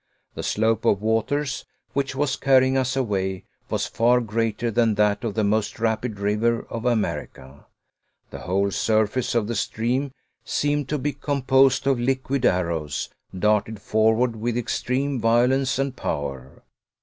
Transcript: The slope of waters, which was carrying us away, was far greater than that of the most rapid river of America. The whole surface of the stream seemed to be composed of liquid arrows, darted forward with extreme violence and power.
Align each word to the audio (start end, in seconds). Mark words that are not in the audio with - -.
The 0.33 0.41
slope 0.41 0.83
of 0.83 0.99
waters, 0.99 1.63
which 1.93 2.15
was 2.15 2.35
carrying 2.35 2.75
us 2.75 2.95
away, 2.95 3.43
was 3.69 3.85
far 3.85 4.19
greater 4.19 4.71
than 4.71 4.95
that 4.95 5.23
of 5.23 5.35
the 5.35 5.43
most 5.43 5.77
rapid 5.79 6.19
river 6.19 6.65
of 6.71 6.85
America. 6.85 7.67
The 8.31 8.39
whole 8.39 8.71
surface 8.71 9.35
of 9.35 9.45
the 9.45 9.53
stream 9.53 10.11
seemed 10.43 10.89
to 10.89 10.97
be 10.97 11.13
composed 11.13 11.85
of 11.85 11.99
liquid 11.99 12.47
arrows, 12.47 13.11
darted 13.37 13.79
forward 13.79 14.35
with 14.35 14.57
extreme 14.57 15.19
violence 15.19 15.77
and 15.77 15.95
power. 15.95 16.63